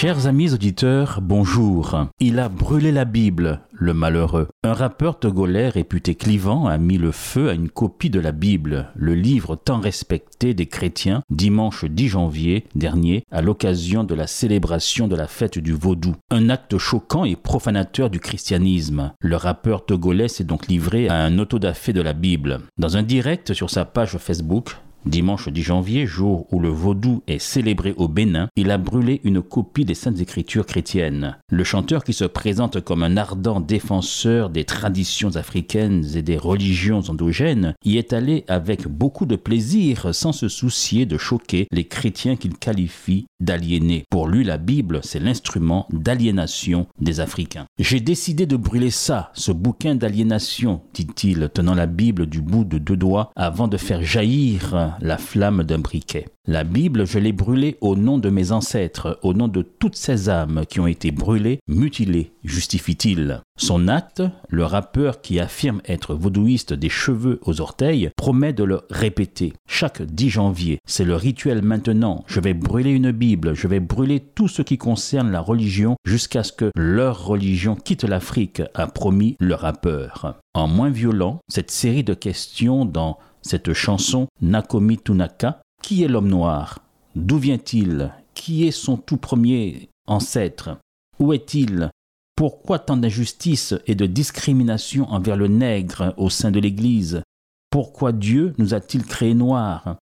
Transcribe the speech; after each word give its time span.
Chers 0.00 0.28
amis 0.28 0.54
auditeurs, 0.54 1.18
bonjour. 1.20 2.06
Il 2.20 2.38
a 2.38 2.48
brûlé 2.48 2.92
la 2.92 3.04
Bible, 3.04 3.62
le 3.72 3.94
malheureux. 3.94 4.46
Un 4.62 4.72
rappeur 4.72 5.18
togolais 5.18 5.70
réputé 5.70 6.14
clivant 6.14 6.68
a 6.68 6.78
mis 6.78 6.98
le 6.98 7.10
feu 7.10 7.48
à 7.48 7.54
une 7.54 7.68
copie 7.68 8.08
de 8.08 8.20
la 8.20 8.30
Bible, 8.30 8.92
le 8.94 9.16
livre 9.16 9.56
tant 9.56 9.80
respecté 9.80 10.54
des 10.54 10.66
chrétiens, 10.66 11.24
dimanche 11.30 11.84
10 11.84 12.10
janvier 12.10 12.64
dernier, 12.76 13.24
à 13.32 13.42
l'occasion 13.42 14.04
de 14.04 14.14
la 14.14 14.28
célébration 14.28 15.08
de 15.08 15.16
la 15.16 15.26
fête 15.26 15.58
du 15.58 15.72
Vaudou. 15.72 16.14
Un 16.30 16.48
acte 16.48 16.78
choquant 16.78 17.24
et 17.24 17.34
profanateur 17.34 18.08
du 18.08 18.20
christianisme. 18.20 19.10
Le 19.18 19.34
rappeur 19.34 19.84
togolais 19.84 20.28
s'est 20.28 20.44
donc 20.44 20.68
livré 20.68 21.08
à 21.08 21.16
un 21.16 21.40
autodafé 21.40 21.92
de 21.92 22.02
la 22.02 22.12
Bible. 22.12 22.60
Dans 22.78 22.96
un 22.96 23.02
direct 23.02 23.52
sur 23.52 23.68
sa 23.68 23.84
page 23.84 24.16
Facebook, 24.18 24.76
Dimanche 25.06 25.48
10 25.48 25.62
janvier, 25.62 26.06
jour 26.06 26.46
où 26.52 26.60
le 26.60 26.68
vaudou 26.68 27.22
est 27.26 27.38
célébré 27.38 27.94
au 27.96 28.08
Bénin, 28.08 28.48
il 28.56 28.70
a 28.70 28.78
brûlé 28.78 29.20
une 29.24 29.40
copie 29.40 29.84
des 29.84 29.94
Saintes 29.94 30.20
Écritures 30.20 30.66
chrétiennes. 30.66 31.36
Le 31.50 31.64
chanteur 31.64 32.04
qui 32.04 32.12
se 32.12 32.24
présente 32.24 32.80
comme 32.80 33.02
un 33.02 33.16
ardent 33.16 33.60
défenseur 33.60 34.50
des 34.50 34.64
traditions 34.64 35.36
africaines 35.36 36.04
et 36.14 36.22
des 36.22 36.36
religions 36.36 37.00
endogènes 37.08 37.74
y 37.84 37.96
est 37.96 38.12
allé 38.12 38.44
avec 38.48 38.86
beaucoup 38.86 39.24
de 39.24 39.36
plaisir 39.36 40.14
sans 40.14 40.32
se 40.32 40.48
soucier 40.48 41.06
de 41.06 41.16
choquer 41.16 41.68
les 41.70 41.84
chrétiens 41.84 42.36
qu'il 42.36 42.56
qualifie 42.58 43.26
d'aliénés. 43.40 44.04
Pour 44.10 44.28
lui, 44.28 44.44
la 44.44 44.58
Bible, 44.58 45.00
c'est 45.02 45.20
l'instrument 45.20 45.86
d'aliénation 45.90 46.86
des 47.00 47.20
Africains. 47.20 47.66
J'ai 47.78 48.00
décidé 48.00 48.46
de 48.46 48.56
brûler 48.56 48.90
ça, 48.90 49.30
ce 49.34 49.52
bouquin 49.52 49.94
d'aliénation, 49.94 50.80
dit-il, 50.92 51.48
tenant 51.54 51.74
la 51.74 51.86
Bible 51.86 52.26
du 52.26 52.40
bout 52.40 52.64
de 52.64 52.78
deux 52.78 52.96
doigts 52.96 53.30
avant 53.36 53.68
de 53.68 53.76
faire 53.76 54.02
jaillir 54.02 54.74
la 55.00 55.18
flamme 55.18 55.62
d'un 55.64 55.78
briquet. 55.78 56.26
La 56.46 56.64
Bible, 56.64 57.06
je 57.06 57.18
l'ai 57.18 57.32
brûlée 57.32 57.76
au 57.82 57.94
nom 57.94 58.16
de 58.16 58.30
mes 58.30 58.52
ancêtres, 58.52 59.18
au 59.22 59.34
nom 59.34 59.48
de 59.48 59.60
toutes 59.60 59.96
ces 59.96 60.30
âmes 60.30 60.62
qui 60.66 60.80
ont 60.80 60.86
été 60.86 61.10
brûlées, 61.10 61.60
mutilées, 61.68 62.32
justifie-t-il. 62.42 63.42
Son 63.58 63.86
acte, 63.88 64.22
le 64.48 64.64
rappeur 64.64 65.20
qui 65.20 65.40
affirme 65.40 65.82
être 65.86 66.14
vaudouiste 66.14 66.72
des 66.72 66.88
cheveux 66.88 67.38
aux 67.44 67.60
orteils, 67.60 68.08
promet 68.16 68.54
de 68.54 68.64
le 68.64 68.80
répéter. 68.88 69.52
Chaque 69.68 70.00
10 70.00 70.30
janvier, 70.30 70.78
c'est 70.86 71.04
le 71.04 71.16
rituel 71.16 71.62
maintenant. 71.62 72.24
Je 72.26 72.40
vais 72.40 72.54
brûler 72.54 72.92
une 72.92 73.10
Bible, 73.10 73.54
je 73.54 73.68
vais 73.68 73.80
brûler 73.80 74.20
tout 74.20 74.48
ce 74.48 74.62
qui 74.62 74.78
concerne 74.78 75.30
la 75.30 75.40
religion 75.40 75.96
jusqu'à 76.06 76.44
ce 76.44 76.52
que 76.52 76.70
leur 76.76 77.26
religion 77.26 77.74
quitte 77.74 78.04
l'Afrique, 78.04 78.62
a 78.74 78.86
promis 78.86 79.36
le 79.38 79.54
rappeur. 79.54 80.40
En 80.54 80.66
moins 80.66 80.90
violent, 80.90 81.40
cette 81.48 81.70
série 81.70 82.04
de 82.04 82.14
questions 82.14 82.84
dans 82.84 83.18
cette 83.42 83.72
chanson 83.72 84.26
Nakomi 84.40 84.98
Tunaka. 84.98 85.60
Qui 85.82 86.02
est 86.02 86.08
l'homme 86.08 86.28
noir? 86.28 86.80
D'où 87.14 87.38
vient-il? 87.38 88.12
Qui 88.34 88.66
est 88.66 88.72
son 88.72 88.96
tout 88.96 89.16
premier 89.16 89.88
ancêtre? 90.06 90.78
Où 91.18 91.32
est-il? 91.32 91.90
Pourquoi 92.36 92.78
tant 92.78 92.96
d'injustice 92.96 93.74
et 93.86 93.94
de 93.94 94.06
discrimination 94.06 95.10
envers 95.10 95.36
le 95.36 95.48
nègre 95.48 96.14
au 96.16 96.30
sein 96.30 96.50
de 96.50 96.60
l'Église? 96.60 97.22
Pourquoi 97.70 98.12
Dieu 98.12 98.54
nous 98.58 98.74
a-t-il 98.74 99.04
créés 99.04 99.34
noirs? 99.34 99.96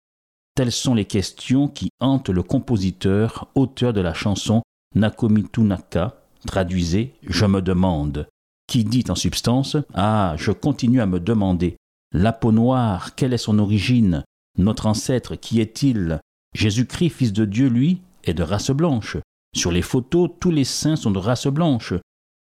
Telles 0.55 0.73
sont 0.73 0.95
les 0.95 1.05
questions 1.05 1.69
qui 1.69 1.91
hantent 2.01 2.31
le 2.31 2.43
compositeur, 2.43 3.49
auteur 3.55 3.93
de 3.93 4.01
la 4.01 4.15
chanson 4.15 4.63
Nakomi 4.95 5.45
Tunaka, 5.45 6.17
traduisez 6.47 7.15
Je 7.23 7.45
me 7.45 7.61
demande, 7.61 8.27
qui 8.67 8.85
dit 8.85 9.05
en 9.09 9.15
substance 9.15 9.77
Ah, 9.95 10.35
je 10.37 10.53
continue 10.53 11.01
à 11.01 11.07
me 11.07 11.21
demander 11.21 11.77
la 12.13 12.33
peau 12.33 12.53
noire, 12.53 13.15
quelle 13.15 13.33
est 13.33 13.39
son 13.39 13.59
origine? 13.59 14.25
Notre 14.59 14.87
ancêtre, 14.87 15.37
qui 15.37 15.61
est-il? 15.61 16.21
Jésus-Christ, 16.55 17.11
fils 17.11 17.33
de 17.33 17.45
Dieu, 17.45 17.69
lui, 17.69 18.01
est 18.25 18.35
de 18.35 18.43
race 18.43 18.71
blanche. 18.71 19.17
Sur 19.55 19.73
les 19.73 19.83
photos, 19.83 20.31
tous 20.41 20.51
les 20.51 20.65
saints 20.65 20.97
sont 20.97 21.11
de 21.11 21.19
race 21.19 21.47
blanche. 21.47 21.95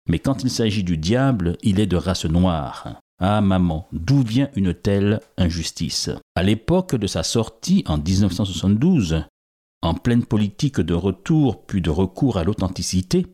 Mais 0.08 0.18
quand 0.18 0.42
il 0.44 0.50
s'agit 0.50 0.84
du 0.84 0.96
diable, 0.96 1.56
il 1.62 1.80
est 1.80 1.86
de 1.86 1.96
race 1.96 2.24
noire. 2.24 3.00
Ah 3.20 3.40
maman, 3.40 3.86
d'où 3.92 4.22
vient 4.22 4.50
une 4.54 4.74
telle 4.74 5.20
injustice? 5.38 6.10
À 6.34 6.42
l'époque 6.42 6.94
de 6.94 7.06
sa 7.06 7.22
sortie 7.22 7.84
en 7.86 7.96
1972, 7.96 9.24
en 9.82 9.94
pleine 9.94 10.24
politique 10.24 10.80
de 10.80 10.94
retour 10.94 11.64
puis 11.64 11.80
de 11.80 11.90
recours 11.90 12.38
à 12.38 12.44
l'authenticité, 12.44 13.26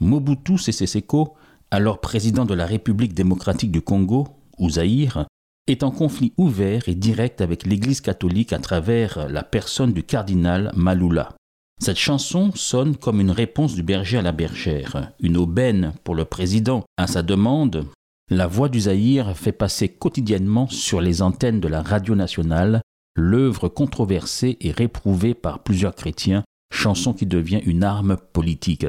Mobutu 0.00 0.58
Sese 0.58 0.86
Seko, 0.86 1.34
alors 1.70 2.00
président 2.00 2.44
de 2.44 2.54
la 2.54 2.66
République 2.66 3.14
démocratique 3.14 3.72
du 3.72 3.82
Congo, 3.82 4.28
ou 4.58 4.70
Zaïre, 4.70 5.26
est 5.66 5.82
en 5.82 5.90
conflit 5.90 6.32
ouvert 6.36 6.88
et 6.88 6.94
direct 6.94 7.40
avec 7.40 7.66
l'Église 7.66 8.00
catholique 8.00 8.52
à 8.52 8.58
travers 8.58 9.28
la 9.28 9.42
personne 9.42 9.92
du 9.92 10.02
cardinal 10.02 10.72
Malula. 10.76 11.34
Cette 11.80 11.98
chanson 11.98 12.52
sonne 12.54 12.96
comme 12.96 13.20
une 13.20 13.30
réponse 13.30 13.74
du 13.74 13.82
berger 13.82 14.18
à 14.18 14.22
la 14.22 14.32
bergère, 14.32 15.12
une 15.20 15.36
aubaine 15.36 15.92
pour 16.04 16.14
le 16.14 16.24
président 16.24 16.84
à 16.96 17.06
sa 17.06 17.22
demande. 17.22 17.86
La 18.30 18.46
voix 18.46 18.68
du 18.68 18.80
Zaïre 18.80 19.36
fait 19.36 19.52
passer 19.52 19.88
quotidiennement 19.88 20.68
sur 20.68 21.00
les 21.00 21.20
antennes 21.20 21.60
de 21.60 21.68
la 21.68 21.82
radio 21.82 22.14
nationale 22.14 22.80
l'œuvre 23.16 23.68
controversée 23.68 24.56
et 24.60 24.70
réprouvée 24.70 25.34
par 25.34 25.62
plusieurs 25.62 25.94
chrétiens, 25.94 26.44
chanson 26.72 27.12
qui 27.12 27.26
devient 27.26 27.62
une 27.64 27.82
arme 27.82 28.16
politique. 28.32 28.86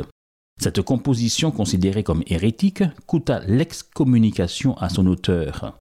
Cette 0.59 0.81
composition 0.81 1.51
considérée 1.51 2.03
comme 2.03 2.23
hérétique 2.27 2.83
coûta 3.05 3.41
l'excommunication 3.47 4.75
à 4.77 4.89
son 4.89 5.07
auteur. 5.07 5.77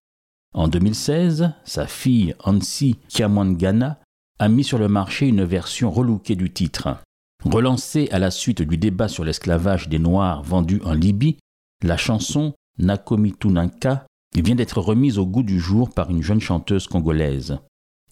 En 0.56 0.68
2016, 0.68 1.52
sa 1.64 1.86
fille 1.86 2.34
Ansi 2.42 2.96
Kiamwangana 3.08 4.00
a 4.38 4.48
mis 4.48 4.64
sur 4.64 4.78
le 4.78 4.88
marché 4.88 5.28
une 5.28 5.44
version 5.44 5.90
relookée 5.90 6.34
du 6.34 6.50
titre. 6.50 6.96
Relancée 7.44 8.08
à 8.10 8.18
la 8.18 8.30
suite 8.30 8.62
du 8.62 8.78
débat 8.78 9.08
sur 9.08 9.22
l'esclavage 9.22 9.90
des 9.90 9.98
Noirs 9.98 10.42
vendus 10.42 10.80
en 10.82 10.94
Libye, 10.94 11.36
la 11.84 11.98
chanson 11.98 12.54
Nakomi 12.78 13.34
Tunanka 13.34 14.06
vient 14.34 14.54
d'être 14.54 14.80
remise 14.80 15.18
au 15.18 15.26
goût 15.26 15.42
du 15.42 15.60
jour 15.60 15.90
par 15.90 16.08
une 16.10 16.22
jeune 16.22 16.40
chanteuse 16.40 16.86
congolaise. 16.86 17.58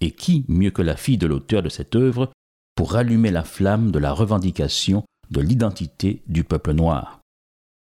Et 0.03 0.11
qui, 0.11 0.44
mieux 0.47 0.71
que 0.71 0.82
la 0.82 0.99
fille 0.99 1.19
de 1.19 1.26
l'auteur 1.26 1.62
de 1.62 1.71
cette 1.71 1.97
œuvre, 1.97 2.31
pour 2.76 2.93
rallumer 2.93 3.31
la 3.31 3.44
flamme 3.44 3.91
de 3.91 3.99
la 3.99 4.12
revendication 4.12 5.03
de 5.31 5.41
l'identité 5.41 6.22
du 6.26 6.44
peuple 6.44 6.75
noir? 6.75 7.21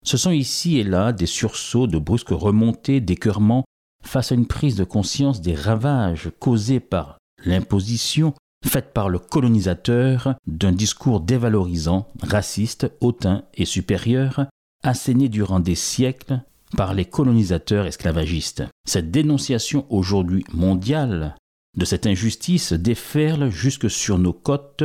Ce 0.05 0.16
sont 0.16 0.31
ici 0.31 0.77
et 0.77 0.85
là 0.85 1.11
des 1.11 1.25
sursauts 1.25 1.87
de 1.87 1.97
brusques 1.97 2.29
remontées 2.29 3.01
d'écœurement 3.01 3.66
face 4.05 4.31
à 4.31 4.35
une 4.35 4.47
prise 4.47 4.75
de 4.75 4.83
conscience 4.83 5.41
des 5.41 5.55
ravages 5.55 6.31
causés 6.39 6.79
par 6.79 7.17
l'imposition 7.43 8.33
faite 8.66 8.93
par 8.93 9.09
le 9.09 9.19
colonisateur 9.19 10.35
d'un 10.47 10.71
discours 10.71 11.19
dévalorisant, 11.19 12.07
raciste, 12.21 12.91
hautain 12.99 13.43
et 13.53 13.66
supérieur, 13.66 14.47
asséné 14.83 15.29
durant 15.29 15.59
des 15.59 15.75
siècles 15.75 16.41
par 16.75 16.93
les 16.93 17.05
colonisateurs 17.05 17.85
esclavagistes. 17.85 18.63
Cette 18.88 19.11
dénonciation 19.11 19.85
aujourd'hui 19.89 20.43
mondiale 20.51 21.35
de 21.77 21.85
cette 21.85 22.07
injustice 22.07 22.73
déferle 22.73 23.49
jusque 23.49 23.90
sur 23.90 24.17
nos 24.17 24.34
côtes 24.34 24.84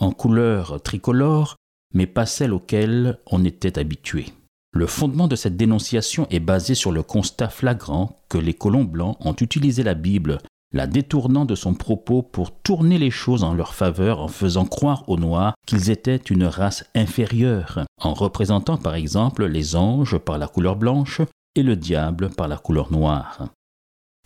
en 0.00 0.12
couleur 0.12 0.82
tricolore, 0.82 1.56
mais 1.92 2.06
pas 2.06 2.26
celle 2.26 2.52
auxquelles 2.52 3.18
on 3.26 3.44
était 3.44 3.78
habitué. 3.78 4.26
Le 4.74 4.86
fondement 4.86 5.28
de 5.28 5.36
cette 5.36 5.56
dénonciation 5.56 6.26
est 6.30 6.40
basé 6.40 6.74
sur 6.74 6.90
le 6.90 7.04
constat 7.04 7.48
flagrant 7.48 8.18
que 8.28 8.38
les 8.38 8.54
colons 8.54 8.82
blancs 8.82 9.16
ont 9.20 9.36
utilisé 9.40 9.84
la 9.84 9.94
Bible, 9.94 10.38
la 10.72 10.88
détournant 10.88 11.44
de 11.44 11.54
son 11.54 11.74
propos 11.74 12.22
pour 12.22 12.50
tourner 12.50 12.98
les 12.98 13.12
choses 13.12 13.44
en 13.44 13.54
leur 13.54 13.72
faveur 13.74 14.18
en 14.18 14.26
faisant 14.26 14.64
croire 14.64 15.08
aux 15.08 15.16
Noirs 15.16 15.54
qu'ils 15.64 15.90
étaient 15.90 16.16
une 16.16 16.44
race 16.44 16.84
inférieure, 16.96 17.84
en 18.02 18.14
représentant 18.14 18.76
par 18.76 18.96
exemple 18.96 19.46
les 19.46 19.76
anges 19.76 20.18
par 20.18 20.38
la 20.38 20.48
couleur 20.48 20.74
blanche 20.74 21.20
et 21.54 21.62
le 21.62 21.76
diable 21.76 22.30
par 22.30 22.48
la 22.48 22.56
couleur 22.56 22.90
noire. 22.90 23.46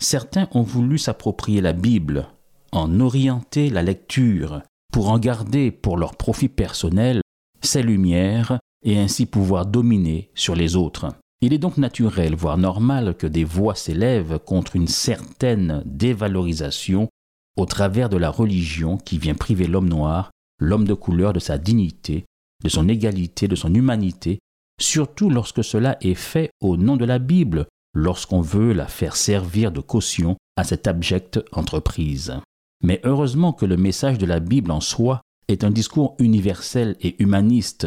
Certains 0.00 0.48
ont 0.52 0.62
voulu 0.62 0.96
s'approprier 0.96 1.60
la 1.60 1.74
Bible, 1.74 2.26
en 2.72 3.00
orienter 3.00 3.68
la 3.68 3.82
lecture, 3.82 4.62
pour 4.90 5.10
en 5.10 5.18
garder 5.18 5.70
pour 5.70 5.98
leur 5.98 6.16
profit 6.16 6.48
personnel 6.48 7.20
ses 7.60 7.82
lumières 7.82 8.58
et 8.84 8.98
ainsi 8.98 9.26
pouvoir 9.26 9.66
dominer 9.66 10.30
sur 10.34 10.54
les 10.54 10.76
autres. 10.76 11.08
Il 11.40 11.52
est 11.52 11.58
donc 11.58 11.76
naturel, 11.76 12.34
voire 12.34 12.58
normal, 12.58 13.16
que 13.16 13.26
des 13.26 13.44
voix 13.44 13.74
s'élèvent 13.74 14.38
contre 14.40 14.74
une 14.74 14.88
certaine 14.88 15.82
dévalorisation 15.86 17.08
au 17.56 17.64
travers 17.64 18.08
de 18.08 18.16
la 18.16 18.30
religion 18.30 18.96
qui 18.96 19.18
vient 19.18 19.34
priver 19.34 19.66
l'homme 19.66 19.88
noir, 19.88 20.30
l'homme 20.60 20.86
de 20.86 20.94
couleur 20.94 21.32
de 21.32 21.38
sa 21.38 21.58
dignité, 21.58 22.24
de 22.64 22.68
son 22.68 22.88
égalité, 22.88 23.46
de 23.46 23.54
son 23.54 23.72
humanité, 23.72 24.40
surtout 24.80 25.30
lorsque 25.30 25.62
cela 25.62 25.96
est 26.00 26.14
fait 26.14 26.50
au 26.60 26.76
nom 26.76 26.96
de 26.96 27.04
la 27.04 27.18
Bible, 27.18 27.66
lorsqu'on 27.94 28.40
veut 28.40 28.72
la 28.72 28.86
faire 28.86 29.16
servir 29.16 29.72
de 29.72 29.80
caution 29.80 30.36
à 30.56 30.64
cette 30.64 30.86
abjecte 30.86 31.40
entreprise. 31.52 32.34
Mais 32.82 33.00
heureusement 33.04 33.52
que 33.52 33.66
le 33.66 33.76
message 33.76 34.18
de 34.18 34.26
la 34.26 34.40
Bible 34.40 34.70
en 34.70 34.80
soi 34.80 35.20
est 35.48 35.64
un 35.64 35.70
discours 35.70 36.14
universel 36.18 36.96
et 37.00 37.20
humaniste 37.22 37.86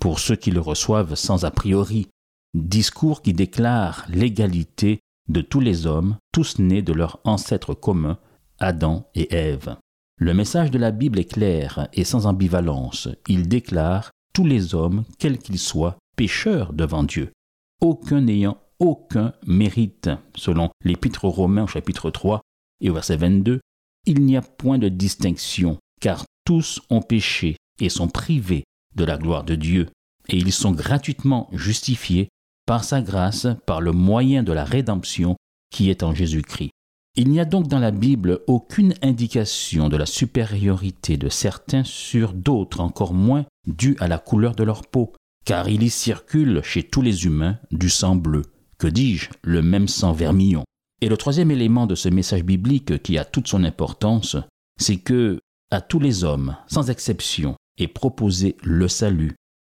pour 0.00 0.18
ceux 0.18 0.36
qui 0.36 0.50
le 0.50 0.60
reçoivent 0.60 1.14
sans 1.14 1.44
a 1.44 1.50
priori, 1.50 2.08
discours 2.54 3.22
qui 3.22 3.32
déclare 3.32 4.04
l'égalité 4.08 5.00
de 5.28 5.40
tous 5.40 5.60
les 5.60 5.86
hommes, 5.86 6.16
tous 6.32 6.58
nés 6.58 6.82
de 6.82 6.92
leur 6.92 7.20
ancêtre 7.24 7.74
commun, 7.74 8.18
Adam 8.58 9.08
et 9.14 9.34
Ève. 9.34 9.76
Le 10.18 10.34
message 10.34 10.70
de 10.70 10.78
la 10.78 10.92
Bible 10.92 11.18
est 11.18 11.30
clair 11.30 11.88
et 11.92 12.04
sans 12.04 12.26
ambivalence. 12.26 13.08
Il 13.28 13.48
déclare 13.48 14.10
tous 14.32 14.46
les 14.46 14.74
hommes, 14.74 15.04
quels 15.18 15.38
qu'ils 15.38 15.58
soient, 15.58 15.96
pécheurs 16.16 16.72
devant 16.72 17.02
Dieu, 17.02 17.32
aucun 17.80 18.22
n'ayant 18.22 18.58
aucun 18.78 19.32
mérite. 19.46 20.10
Selon 20.34 20.70
l'Épître 20.84 21.24
aux 21.24 21.30
Romains 21.30 21.64
au 21.64 21.66
chapitre 21.66 22.10
3 22.10 22.40
et 22.80 22.90
au 22.90 22.94
verset 22.94 23.16
22, 23.16 23.60
il 24.06 24.24
n'y 24.24 24.36
a 24.36 24.42
point 24.42 24.78
de 24.78 24.88
distinction, 24.88 25.78
car 26.00 26.24
tous 26.44 26.80
ont 26.90 27.02
péché 27.02 27.56
et 27.80 27.88
sont 27.88 28.08
privés 28.08 28.64
de 28.96 29.04
la 29.04 29.16
gloire 29.16 29.44
de 29.44 29.54
Dieu, 29.54 29.88
et 30.28 30.36
ils 30.36 30.52
sont 30.52 30.72
gratuitement 30.72 31.48
justifiés 31.52 32.28
par 32.66 32.82
sa 32.82 33.00
grâce, 33.00 33.46
par 33.66 33.80
le 33.80 33.92
moyen 33.92 34.42
de 34.42 34.52
la 34.52 34.64
rédemption 34.64 35.36
qui 35.70 35.90
est 35.90 36.02
en 36.02 36.14
Jésus-Christ. 36.14 36.70
Il 37.18 37.30
n'y 37.30 37.40
a 37.40 37.46
donc 37.46 37.68
dans 37.68 37.78
la 37.78 37.92
Bible 37.92 38.40
aucune 38.46 38.94
indication 39.00 39.88
de 39.88 39.96
la 39.96 40.04
supériorité 40.04 41.16
de 41.16 41.30
certains 41.30 41.84
sur 41.84 42.34
d'autres, 42.34 42.80
encore 42.80 43.14
moins 43.14 43.46
due 43.66 43.96
à 44.00 44.08
la 44.08 44.18
couleur 44.18 44.54
de 44.54 44.64
leur 44.64 44.82
peau, 44.82 45.14
car 45.46 45.68
il 45.68 45.82
y 45.82 45.88
circule 45.88 46.60
chez 46.62 46.82
tous 46.82 47.00
les 47.00 47.24
humains 47.24 47.58
du 47.70 47.88
sang 47.88 48.16
bleu, 48.16 48.42
que 48.78 48.86
dis-je, 48.86 49.30
le 49.42 49.62
même 49.62 49.88
sang 49.88 50.12
vermillon. 50.12 50.64
Et 51.00 51.08
le 51.08 51.16
troisième 51.16 51.50
élément 51.50 51.86
de 51.86 51.94
ce 51.94 52.08
message 52.08 52.42
biblique 52.42 53.02
qui 53.02 53.16
a 53.16 53.24
toute 53.24 53.48
son 53.48 53.64
importance, 53.64 54.36
c'est 54.78 54.98
que, 54.98 55.38
à 55.70 55.80
tous 55.80 56.00
les 56.00 56.24
hommes, 56.24 56.56
sans 56.66 56.90
exception, 56.90 57.56
est 57.78 57.88
proposé 57.88 58.56
le 58.62 58.88
salut, 58.88 59.34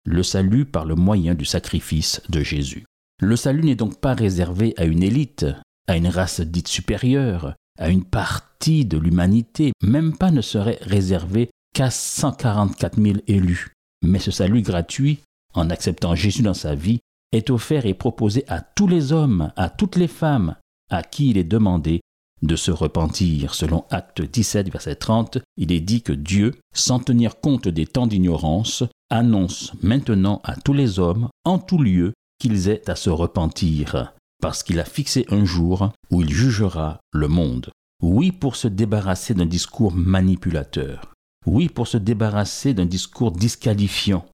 le 0.05 0.23
salut 0.23 0.65
par 0.65 0.85
le 0.85 0.95
moyen 0.95 1.35
du 1.35 1.45
sacrifice 1.45 2.21
de 2.29 2.41
Jésus. 2.41 2.85
Le 3.19 3.35
salut 3.35 3.63
n'est 3.63 3.75
donc 3.75 3.99
pas 3.99 4.13
réservé 4.13 4.73
à 4.77 4.85
une 4.85 5.03
élite, 5.03 5.45
à 5.87 5.97
une 5.97 6.07
race 6.07 6.41
dite 6.41 6.67
supérieure, 6.67 7.55
à 7.79 7.89
une 7.89 8.03
partie 8.03 8.85
de 8.85 8.97
l'humanité, 8.97 9.71
même 9.81 10.15
pas 10.17 10.31
ne 10.31 10.41
serait 10.41 10.79
réservé 10.81 11.49
qu'à 11.73 11.89
144 11.89 13.01
000 13.01 13.17
élus. 13.27 13.73
Mais 14.03 14.19
ce 14.19 14.31
salut 14.31 14.61
gratuit, 14.61 15.19
en 15.53 15.69
acceptant 15.69 16.15
Jésus 16.15 16.43
dans 16.43 16.53
sa 16.53 16.75
vie, 16.75 16.99
est 17.31 17.49
offert 17.49 17.85
et 17.85 17.93
proposé 17.93 18.43
à 18.47 18.61
tous 18.61 18.87
les 18.87 19.11
hommes, 19.11 19.51
à 19.55 19.69
toutes 19.69 19.95
les 19.95 20.07
femmes, 20.07 20.55
à 20.89 21.03
qui 21.03 21.29
il 21.29 21.37
est 21.37 21.43
demandé 21.43 22.01
de 22.41 22.55
se 22.55 22.71
repentir. 22.71 23.53
Selon 23.53 23.85
Acte 23.89 24.21
17, 24.21 24.71
verset 24.71 24.95
30, 24.95 25.39
il 25.57 25.71
est 25.71 25.79
dit 25.79 26.01
que 26.01 26.13
Dieu, 26.13 26.53
sans 26.73 26.99
tenir 26.99 27.39
compte 27.39 27.67
des 27.67 27.85
temps 27.85 28.07
d'ignorance, 28.07 28.83
annonce 29.09 29.73
maintenant 29.81 30.41
à 30.43 30.55
tous 30.55 30.73
les 30.73 30.99
hommes, 30.99 31.29
en 31.45 31.59
tout 31.59 31.81
lieu, 31.81 32.13
qu'ils 32.39 32.69
aient 32.69 32.89
à 32.89 32.95
se 32.95 33.09
repentir, 33.09 34.13
parce 34.41 34.63
qu'il 34.63 34.79
a 34.79 34.85
fixé 34.85 35.25
un 35.29 35.45
jour 35.45 35.91
où 36.11 36.21
il 36.21 36.29
jugera 36.29 36.99
le 37.11 37.27
monde. 37.27 37.71
Oui 38.03 38.31
pour 38.31 38.55
se 38.55 38.67
débarrasser 38.67 39.33
d'un 39.33 39.47
discours 39.47 39.93
manipulateur. 39.93 41.13
Oui 41.47 41.69
pour 41.69 41.87
se 41.87 41.97
débarrasser 41.97 42.73
d'un 42.73 42.85
discours 42.85 43.31
disqualifiant. 43.31 44.25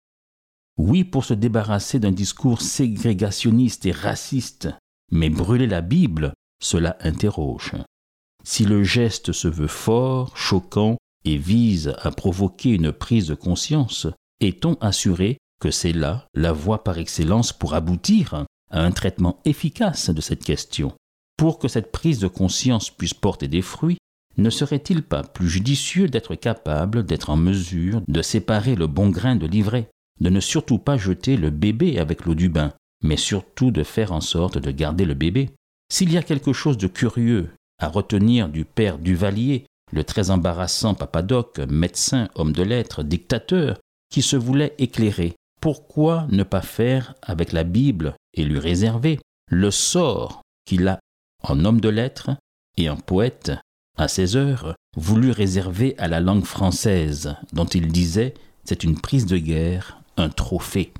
Oui 0.77 1.03
pour 1.03 1.23
se 1.23 1.33
débarrasser 1.33 2.00
d'un 2.00 2.11
discours 2.11 2.61
ségrégationniste 2.61 3.85
et 3.85 3.91
raciste. 3.91 4.69
Mais 5.11 5.29
brûler 5.29 5.67
la 5.67 5.81
Bible, 5.81 6.33
cela 6.61 6.97
interroge. 7.00 7.73
Si 8.45 8.66
le 8.66 8.84
geste 8.84 9.31
se 9.31 9.48
veut 9.48 9.68
fort, 9.68 10.38
choquant 10.38 10.98
et 11.25 11.38
vise 11.38 11.95
à 12.01 12.12
provoquer 12.12 12.72
une 12.72 12.92
prise 12.92 13.28
de 13.28 13.36
conscience, 13.36 14.07
est-on 14.42 14.75
assuré 14.81 15.38
que 15.62 15.72
c'est 15.72 15.94
là 15.94 16.28
la 16.34 16.51
voie 16.51 16.84
par 16.84 16.98
excellence 16.98 17.54
pour 17.54 17.74
aboutir 17.74 18.45
à 18.69 18.81
un 18.81 18.92
traitement 18.92 19.40
efficace 19.45 20.10
de 20.10 20.19
cette 20.19 20.44
question? 20.44 20.92
Pour 21.38 21.57
que 21.57 21.69
cette 21.69 21.92
prise 21.92 22.19
de 22.19 22.28
conscience 22.28 22.90
puisse 22.90 23.13
porter 23.13 23.48
des 23.48 23.62
fruits, 23.62 23.98
ne 24.38 24.50
serait-il 24.50 25.04
pas 25.04 25.24
plus 25.24 25.48
judicieux 25.48 26.07
d'être 26.07 26.36
capable, 26.36 27.06
d'être 27.06 27.30
en 27.30 27.38
mesure 27.38 28.01
de 28.07 28.22
séparer 28.22 28.75
le 28.75 28.88
bon 28.88 29.10
grain 29.10 29.36
de 29.36 29.48
l'ivraie, 29.48 29.89
de 30.19 30.30
ne 30.30 30.39
surtout 30.39 30.80
pas 30.80 30.98
jeter 30.98 31.38
le 31.38 31.50
bébé 31.50 31.98
avec 31.98 32.25
l'eau 32.25 32.36
du 32.36 32.50
bain, 32.50 32.74
mais 33.04 33.18
surtout 33.18 33.72
de 33.72 33.84
faire 33.84 34.12
en 34.12 34.22
sorte 34.22 34.57
de 34.57 34.72
garder 34.72 35.06
le 35.06 35.13
bébé? 35.13 35.51
S'il 35.92 36.12
y 36.12 36.18
a 36.18 36.24
quelque 36.24 36.54
chose 36.54 36.78
de 36.78 36.88
curieux 36.88 37.50
à 37.83 37.89
retenir 37.89 38.47
du 38.47 38.63
père 38.63 38.97
Duvalier, 38.97 39.65
le 39.91 40.06
très 40.06 40.31
embarrassant 40.31 40.94
Papadoc, 40.94 41.59
médecin, 41.59 42.30
homme 42.35 42.53
de 42.53 42.63
lettres, 42.63 43.03
dictateur, 43.03 43.77
qui 44.09 44.21
se 44.21 44.38
voulait 44.38 44.74
éclairer. 44.77 45.35
Pourquoi 45.59 46.25
ne 46.30 46.44
pas 46.44 46.62
faire 46.62 47.13
avec 47.21 47.51
la 47.51 47.65
Bible 47.65 48.15
et 48.33 48.45
lui 48.45 48.57
réserver 48.57 49.19
le 49.50 49.69
sort 49.69 50.41
qu'il 50.65 50.88
a 50.88 50.97
en 51.44 51.65
homme 51.65 51.81
de 51.81 51.89
lettres 51.89 52.31
et 52.77 52.89
en 52.89 52.95
poète, 52.95 53.51
à 53.97 54.07
ses 54.07 54.38
heures, 54.38 54.75
voulu 54.95 55.31
réserver 55.31 55.94
à 55.97 56.07
la 56.07 56.21
langue 56.21 56.45
française, 56.45 57.36
dont 57.51 57.65
il 57.65 57.91
disait 57.91 58.33
c'est 58.63 58.86
une 58.86 58.97
prise 58.97 59.25
de 59.25 59.38
guerre, 59.38 60.00
un 60.15 60.29
trophée. 60.29 60.94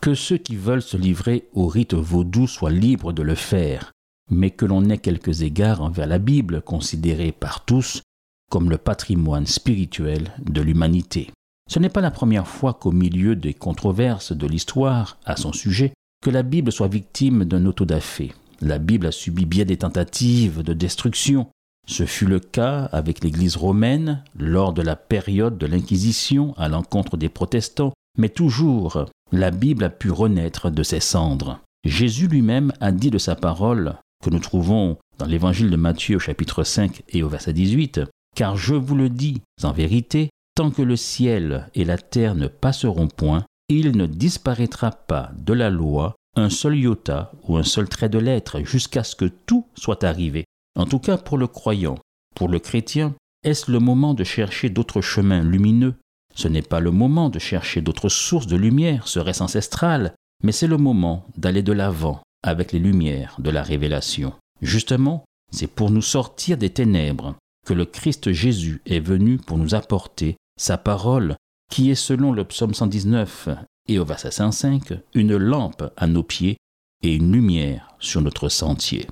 Que 0.00 0.14
ceux 0.14 0.38
qui 0.38 0.56
veulent 0.56 0.82
se 0.82 0.96
livrer 0.96 1.46
au 1.54 1.68
rite 1.68 1.94
vaudou 1.94 2.48
soient 2.48 2.70
libres 2.70 3.12
de 3.12 3.22
le 3.22 3.36
faire, 3.36 3.92
mais 4.30 4.50
que 4.50 4.66
l'on 4.66 4.88
ait 4.88 4.98
quelques 4.98 5.42
égards 5.42 5.82
envers 5.82 6.06
la 6.06 6.18
Bible 6.18 6.62
considérée 6.62 7.32
par 7.32 7.64
tous 7.64 8.02
comme 8.50 8.70
le 8.70 8.78
patrimoine 8.78 9.46
spirituel 9.46 10.32
de 10.44 10.62
l'humanité. 10.62 11.30
Ce 11.70 11.78
n'est 11.78 11.90
pas 11.90 12.00
la 12.00 12.10
première 12.10 12.48
fois 12.48 12.74
qu'au 12.74 12.92
milieu 12.92 13.36
des 13.36 13.52
controverses 13.52 14.32
de 14.32 14.46
l'histoire 14.46 15.18
à 15.26 15.36
son 15.36 15.52
sujet, 15.52 15.92
que 16.22 16.30
la 16.30 16.42
Bible 16.42 16.72
soit 16.72 16.88
victime 16.88 17.44
d'un 17.44 17.66
autodafé. 17.66 18.32
La 18.60 18.78
Bible 18.78 19.06
a 19.06 19.12
subi 19.12 19.44
bien 19.44 19.64
des 19.64 19.76
tentatives 19.76 20.62
de 20.62 20.72
destruction. 20.72 21.46
Ce 21.86 22.06
fut 22.06 22.26
le 22.26 22.40
cas 22.40 22.84
avec 22.86 23.22
l'Église 23.22 23.56
romaine 23.56 24.24
lors 24.36 24.72
de 24.72 24.82
la 24.82 24.96
période 24.96 25.58
de 25.58 25.66
l'Inquisition 25.66 26.54
à 26.56 26.68
l'encontre 26.68 27.16
des 27.16 27.28
protestants, 27.28 27.92
mais 28.16 28.28
toujours 28.30 29.06
la 29.30 29.50
Bible 29.50 29.84
a 29.84 29.90
pu 29.90 30.10
renaître 30.10 30.70
de 30.70 30.82
ses 30.82 31.00
cendres. 31.00 31.60
Jésus 31.84 32.26
lui-même 32.28 32.72
a 32.80 32.92
dit 32.92 33.10
de 33.10 33.18
sa 33.18 33.36
parole 33.36 33.94
que 34.22 34.30
nous 34.30 34.38
trouvons 34.38 34.96
dans 35.18 35.26
l'évangile 35.26 35.70
de 35.70 35.76
Matthieu 35.76 36.16
au 36.16 36.20
chapitre 36.20 36.64
5 36.64 37.02
et 37.10 37.22
au 37.22 37.28
verset 37.28 37.52
18, 37.52 38.00
Car 38.36 38.56
je 38.56 38.74
vous 38.74 38.94
le 38.94 39.08
dis 39.08 39.42
en 39.62 39.72
vérité, 39.72 40.30
tant 40.54 40.70
que 40.70 40.82
le 40.82 40.96
ciel 40.96 41.68
et 41.74 41.84
la 41.84 41.98
terre 41.98 42.34
ne 42.34 42.48
passeront 42.48 43.08
point, 43.08 43.44
il 43.68 43.96
ne 43.96 44.06
disparaîtra 44.06 44.90
pas 44.90 45.30
de 45.36 45.52
la 45.52 45.70
loi 45.70 46.14
un 46.36 46.50
seul 46.50 46.76
iota 46.76 47.32
ou 47.46 47.56
un 47.56 47.62
seul 47.62 47.88
trait 47.88 48.08
de 48.08 48.18
lettre 48.18 48.60
jusqu'à 48.64 49.04
ce 49.04 49.16
que 49.16 49.24
tout 49.24 49.66
soit 49.74 50.04
arrivé. 50.04 50.44
En 50.76 50.86
tout 50.86 50.98
cas 50.98 51.16
pour 51.16 51.38
le 51.38 51.46
croyant, 51.46 51.96
pour 52.34 52.48
le 52.48 52.58
chrétien, 52.58 53.14
est-ce 53.44 53.70
le 53.70 53.80
moment 53.80 54.14
de 54.14 54.24
chercher 54.24 54.68
d'autres 54.68 55.00
chemins 55.00 55.42
lumineux? 55.42 55.94
Ce 56.34 56.48
n'est 56.48 56.62
pas 56.62 56.80
le 56.80 56.92
moment 56.92 57.30
de 57.30 57.38
chercher 57.38 57.80
d'autres 57.80 58.08
sources 58.08 58.46
de 58.46 58.56
lumière, 58.56 59.08
serait-ce 59.08 59.42
ancestrale, 59.42 60.14
mais 60.44 60.52
c'est 60.52 60.68
le 60.68 60.76
moment 60.76 61.26
d'aller 61.36 61.62
de 61.62 61.72
l'avant 61.72 62.22
avec 62.42 62.72
les 62.72 62.78
lumières 62.78 63.36
de 63.38 63.50
la 63.50 63.62
révélation. 63.62 64.32
Justement, 64.62 65.24
c'est 65.52 65.66
pour 65.66 65.90
nous 65.90 66.02
sortir 66.02 66.58
des 66.58 66.70
ténèbres 66.70 67.34
que 67.66 67.74
le 67.74 67.84
Christ 67.84 68.32
Jésus 68.32 68.80
est 68.86 69.00
venu 69.00 69.38
pour 69.38 69.58
nous 69.58 69.74
apporter 69.74 70.36
sa 70.58 70.78
parole 70.78 71.36
qui 71.70 71.90
est 71.90 71.94
selon 71.94 72.32
le 72.32 72.44
psaume 72.44 72.74
119 72.74 73.48
et 73.88 73.98
au 73.98 74.04
verset 74.04 74.30
105 74.30 74.92
une 75.14 75.36
lampe 75.36 75.92
à 75.96 76.06
nos 76.06 76.22
pieds 76.22 76.56
et 77.02 77.14
une 77.14 77.32
lumière 77.32 77.94
sur 77.98 78.20
notre 78.20 78.48
sentier. 78.48 79.06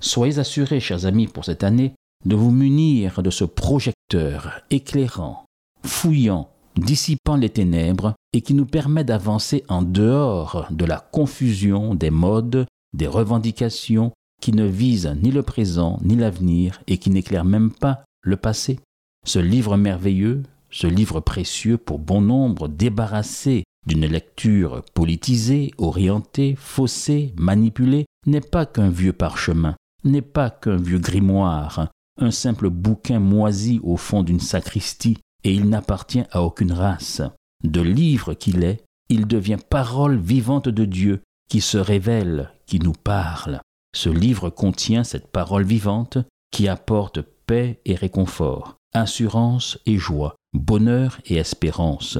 Soyez 0.00 0.38
assurés, 0.38 0.80
chers 0.80 1.06
amis, 1.06 1.26
pour 1.26 1.44
cette 1.44 1.64
année, 1.64 1.94
de 2.24 2.36
vous 2.36 2.50
munir 2.50 3.22
de 3.22 3.30
ce 3.30 3.44
projecteur 3.44 4.60
éclairant, 4.70 5.44
fouillant, 5.84 6.50
dissipant 6.76 7.36
les 7.36 7.50
ténèbres 7.50 8.14
et 8.32 8.40
qui 8.40 8.54
nous 8.54 8.66
permet 8.66 9.04
d'avancer 9.04 9.64
en 9.68 9.82
dehors 9.82 10.66
de 10.70 10.84
la 10.84 10.98
confusion 10.98 11.94
des 11.94 12.10
modes, 12.10 12.66
des 12.92 13.06
revendications 13.06 14.12
qui 14.40 14.52
ne 14.52 14.66
visent 14.66 15.16
ni 15.22 15.30
le 15.30 15.42
présent 15.42 15.98
ni 16.02 16.16
l'avenir 16.16 16.82
et 16.86 16.98
qui 16.98 17.10
n'éclairent 17.10 17.44
même 17.44 17.70
pas 17.70 18.04
le 18.22 18.36
passé. 18.36 18.80
Ce 19.24 19.38
livre 19.38 19.76
merveilleux, 19.76 20.42
ce 20.70 20.86
livre 20.86 21.20
précieux 21.20 21.78
pour 21.78 21.98
bon 21.98 22.20
nombre 22.20 22.68
débarrassé 22.68 23.64
d'une 23.86 24.06
lecture 24.06 24.82
politisée, 24.94 25.70
orientée, 25.78 26.54
faussée, 26.56 27.32
manipulée, 27.36 28.06
n'est 28.26 28.40
pas 28.40 28.66
qu'un 28.66 28.90
vieux 28.90 29.12
parchemin, 29.12 29.76
n'est 30.04 30.22
pas 30.22 30.50
qu'un 30.50 30.76
vieux 30.76 30.98
grimoire, 30.98 31.88
un 32.20 32.30
simple 32.30 32.70
bouquin 32.70 33.18
moisi 33.18 33.80
au 33.82 33.96
fond 33.96 34.22
d'une 34.22 34.40
sacristie, 34.40 35.18
et 35.44 35.52
il 35.52 35.68
n'appartient 35.68 36.24
à 36.30 36.42
aucune 36.42 36.72
race. 36.72 37.22
De 37.64 37.80
livre 37.80 38.34
qu'il 38.34 38.64
est, 38.64 38.84
il 39.08 39.26
devient 39.26 39.58
parole 39.68 40.16
vivante 40.16 40.68
de 40.68 40.84
Dieu 40.84 41.22
qui 41.52 41.60
se 41.60 41.76
révèle, 41.76 42.50
qui 42.64 42.78
nous 42.78 42.94
parle. 42.94 43.60
Ce 43.94 44.08
livre 44.08 44.48
contient 44.48 45.04
cette 45.04 45.30
parole 45.30 45.64
vivante 45.64 46.16
qui 46.50 46.66
apporte 46.66 47.20
paix 47.20 47.78
et 47.84 47.94
réconfort, 47.94 48.76
assurance 48.94 49.78
et 49.84 49.98
joie, 49.98 50.34
bonheur 50.54 51.20
et 51.26 51.36
espérance. 51.36 52.16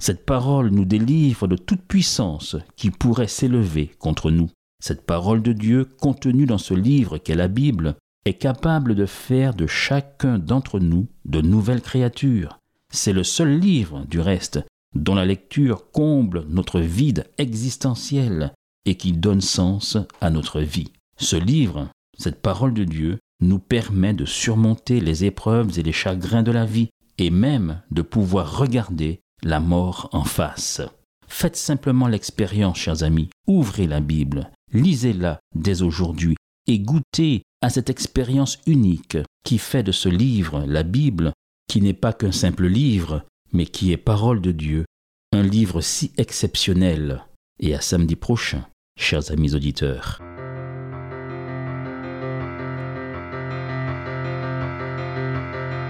Cette 0.00 0.26
parole 0.26 0.70
nous 0.70 0.84
délivre 0.84 1.46
de 1.46 1.54
toute 1.54 1.82
puissance 1.82 2.56
qui 2.74 2.90
pourrait 2.90 3.28
s'élever 3.28 3.92
contre 4.00 4.32
nous. 4.32 4.50
Cette 4.82 5.06
parole 5.06 5.42
de 5.42 5.52
Dieu 5.52 5.84
contenue 5.84 6.46
dans 6.46 6.58
ce 6.58 6.74
livre 6.74 7.18
qu'est 7.18 7.36
la 7.36 7.46
Bible 7.46 7.94
est 8.24 8.34
capable 8.34 8.96
de 8.96 9.06
faire 9.06 9.54
de 9.54 9.68
chacun 9.68 10.40
d'entre 10.40 10.80
nous 10.80 11.06
de 11.24 11.40
nouvelles 11.40 11.82
créatures. 11.82 12.58
C'est 12.90 13.12
le 13.12 13.22
seul 13.22 13.60
livre, 13.60 14.04
du 14.06 14.18
reste, 14.18 14.58
dont 14.96 15.14
la 15.14 15.24
lecture 15.24 15.92
comble 15.92 16.46
notre 16.48 16.80
vide 16.80 17.30
existentiel 17.38 18.52
et 18.84 18.96
qui 18.96 19.12
donne 19.12 19.40
sens 19.40 19.96
à 20.20 20.30
notre 20.30 20.60
vie. 20.60 20.92
Ce 21.18 21.36
livre, 21.36 21.88
cette 22.18 22.42
parole 22.42 22.74
de 22.74 22.84
Dieu, 22.84 23.18
nous 23.40 23.58
permet 23.58 24.14
de 24.14 24.24
surmonter 24.24 25.00
les 25.00 25.24
épreuves 25.24 25.78
et 25.78 25.82
les 25.82 25.92
chagrins 25.92 26.42
de 26.42 26.52
la 26.52 26.64
vie, 26.64 26.88
et 27.18 27.30
même 27.30 27.82
de 27.90 28.02
pouvoir 28.02 28.58
regarder 28.58 29.20
la 29.42 29.60
mort 29.60 30.08
en 30.12 30.24
face. 30.24 30.80
Faites 31.26 31.56
simplement 31.56 32.08
l'expérience, 32.08 32.78
chers 32.78 33.02
amis, 33.02 33.30
ouvrez 33.46 33.86
la 33.86 34.00
Bible, 34.00 34.50
lisez-la 34.72 35.40
dès 35.54 35.82
aujourd'hui, 35.82 36.36
et 36.66 36.78
goûtez 36.78 37.42
à 37.60 37.70
cette 37.70 37.90
expérience 37.90 38.58
unique 38.66 39.18
qui 39.44 39.58
fait 39.58 39.82
de 39.82 39.92
ce 39.92 40.08
livre, 40.08 40.64
la 40.66 40.82
Bible, 40.82 41.32
qui 41.68 41.80
n'est 41.80 41.94
pas 41.94 42.12
qu'un 42.12 42.32
simple 42.32 42.66
livre, 42.66 43.24
mais 43.52 43.66
qui 43.66 43.92
est 43.92 43.96
parole 43.96 44.40
de 44.40 44.52
Dieu, 44.52 44.84
un 45.32 45.42
livre 45.42 45.80
si 45.80 46.12
exceptionnel. 46.16 47.24
Et 47.60 47.74
à 47.74 47.80
samedi 47.80 48.16
prochain, 48.16 48.66
chers 48.96 49.30
amis 49.30 49.54
auditeurs. 49.54 50.18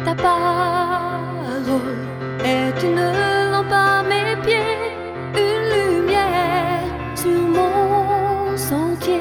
Ta 0.05 0.15
parole 0.15 0.43
est 2.45 2.83
une 2.83 3.51
lampe 3.53 3.73
à 3.73 4.03
mes 4.03 4.37
pieds, 4.43 4.79
une 5.35 5.65
lumière 5.75 6.83
sur 7.15 7.31
mon 7.31 8.57
sentier. 8.57 9.21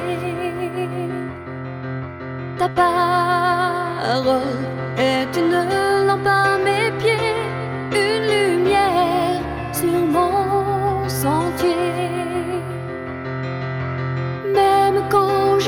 Ta 2.58 2.68
parole 2.68 4.42
est 4.98 5.36
une 5.36 5.91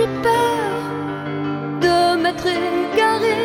j'ai 0.04 0.10
peur 0.22 0.68
de 1.80 2.22
m'être 2.22 2.46
égaré, 2.46 3.36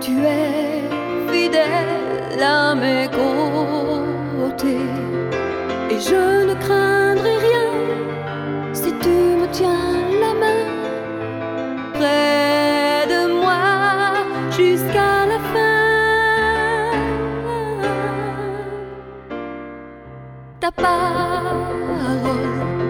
tu 0.00 0.12
es 0.24 0.82
fidèle 1.30 2.42
à 2.42 2.74
mes 2.74 3.08
côtés. 3.08 4.90
Et 5.90 6.00
je 6.00 6.46
ne 6.48 6.54
craindrai 6.54 7.36
rien 7.48 7.70
si 8.72 8.90
tu 9.04 9.16
me 9.40 9.46
tiens 9.52 9.92
la 10.24 10.32
main 10.42 10.64
près 11.94 13.06
de 13.14 13.20
moi 13.40 13.62
jusqu'à 14.50 15.26
la 15.32 15.38
fin. 15.52 15.76
Ta 20.60 20.70
parole 20.72 22.16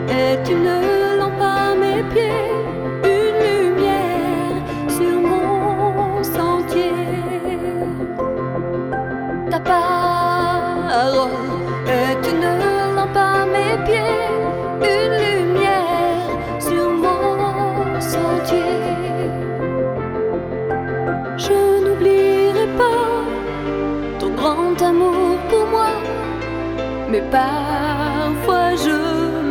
est 0.09 0.49
une 0.51 0.96
parfois 27.31 28.75
je 28.85 28.99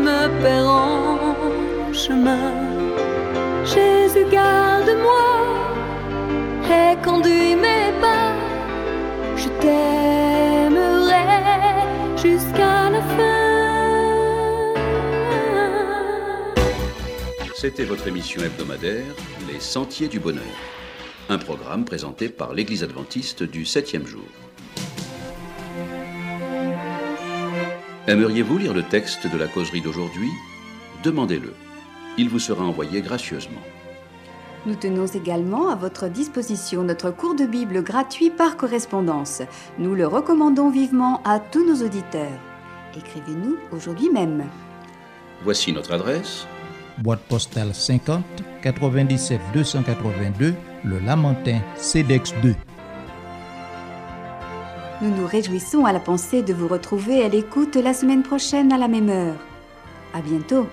me 0.06 0.42
perds 0.42 1.15
Jésus, 3.66 4.26
garde-moi 4.32 5.66
et 6.70 6.96
conduis 7.04 7.56
mes 7.56 7.92
pas. 8.00 8.36
Je 9.36 9.50
t'aimerai 9.60 11.26
jusqu'à 12.16 12.92
la 12.92 13.02
fin. 13.02 13.26
C'était 17.56 17.86
votre 17.86 18.08
émission 18.08 18.44
hebdomadaire 18.44 19.16
Les 19.52 19.60
Sentiers 19.60 20.08
du 20.08 20.20
Bonheur, 20.20 20.44
un 21.30 21.40
programme 21.40 21.86
présenté 21.86 22.30
par 22.30 22.54
l'Église 22.54 22.84
adventiste 22.84 23.42
du 23.42 23.66
septième 23.66 24.06
jour. 24.06 24.28
Aimeriez-vous 28.06 28.60
lire 28.60 28.76
le 28.76 28.84
texte 28.84 29.26
de 29.26 29.38
la 29.40 29.48
causerie 29.48 29.82
d'aujourd'hui? 29.82 30.30
Demandez-le. 31.04 31.52
Il 32.18 32.30
vous 32.30 32.40
sera 32.40 32.64
envoyé 32.64 33.02
gracieusement. 33.02 33.62
Nous 34.66 34.76
tenons 34.76 35.06
également 35.06 35.70
à 35.70 35.76
votre 35.76 36.08
disposition 36.08 36.84
notre 36.84 37.12
cours 37.12 37.36
de 37.36 37.46
Bible 37.46 37.84
gratuit 37.84 38.32
par 38.32 38.58
correspondance. 38.58 39.42
Nous 39.78 39.94
le 39.94 40.08
recommandons 40.08 40.70
vivement 40.70 41.22
à 41.24 41.40
tous 41.40 41.66
nos 41.66 41.86
auditeurs. 41.86 42.40
Écrivez-nous 42.98 43.58
aujourd'hui 43.72 44.10
même. 44.10 44.46
Voici 45.44 45.72
notre 45.72 45.94
adresse 45.94 46.48
boîte 46.98 47.22
postale 47.28 47.74
50 47.74 48.24
97 48.62 49.40
282 49.54 50.56
Le 50.84 51.00
Lamentin 51.00 51.60
CEDEX 51.76 52.34
2. 52.42 52.56
Nous 55.02 55.12
nous 55.12 55.28
réjouissons 55.28 55.86
à 55.86 55.92
la 55.92 56.00
pensée 56.00 56.42
de 56.42 56.54
vous 56.54 56.70
retrouver 56.70 57.22
à 57.24 57.28
l'écoute 57.28 57.76
la 57.76 57.94
semaine 57.94 58.24
prochaine 58.24 58.72
à 58.72 58.78
la 58.78 58.88
même 58.88 59.10
heure. 59.10 59.36
À 60.14 60.22
bientôt. 60.22 60.68